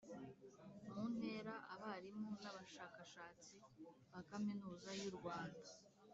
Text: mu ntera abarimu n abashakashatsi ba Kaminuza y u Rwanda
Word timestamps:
mu 0.93 1.03
ntera 1.15 1.55
abarimu 1.73 2.29
n 2.41 2.43
abashakashatsi 2.49 3.53
ba 4.15 4.21
Kaminuza 4.29 4.89
y 4.99 5.03
u 5.09 5.11
Rwanda 5.17 5.69